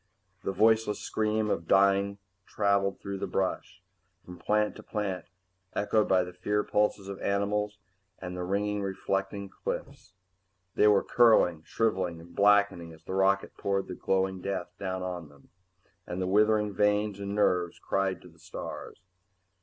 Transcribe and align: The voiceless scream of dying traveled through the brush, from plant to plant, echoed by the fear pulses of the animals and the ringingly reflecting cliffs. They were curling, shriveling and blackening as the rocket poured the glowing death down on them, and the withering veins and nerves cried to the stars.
The 0.43 0.51
voiceless 0.51 0.97
scream 0.99 1.51
of 1.51 1.67
dying 1.67 2.17
traveled 2.47 2.99
through 2.99 3.19
the 3.19 3.27
brush, 3.27 3.83
from 4.25 4.39
plant 4.39 4.75
to 4.77 4.81
plant, 4.81 5.25
echoed 5.75 6.07
by 6.09 6.23
the 6.23 6.33
fear 6.33 6.63
pulses 6.63 7.07
of 7.07 7.19
the 7.19 7.23
animals 7.27 7.77
and 8.17 8.35
the 8.35 8.43
ringingly 8.43 8.81
reflecting 8.81 9.47
cliffs. 9.47 10.15
They 10.73 10.87
were 10.87 11.03
curling, 11.03 11.61
shriveling 11.65 12.19
and 12.19 12.35
blackening 12.35 12.91
as 12.93 13.03
the 13.03 13.13
rocket 13.13 13.55
poured 13.59 13.87
the 13.87 13.93
glowing 13.93 14.41
death 14.41 14.71
down 14.79 15.03
on 15.03 15.29
them, 15.29 15.49
and 16.07 16.19
the 16.19 16.25
withering 16.25 16.73
veins 16.73 17.19
and 17.19 17.35
nerves 17.35 17.77
cried 17.77 18.23
to 18.23 18.27
the 18.27 18.39
stars. 18.39 18.97